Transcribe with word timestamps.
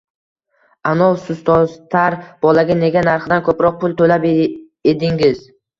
-Anov 0.91 1.13
sutsotar 1.25 2.17
bolaga 2.47 2.81
nega 2.81 3.07
narxidan 3.11 3.47
ko’proq 3.51 3.81
pul 3.85 3.99
to’lab 4.03 4.31
edingiz? 4.95 5.51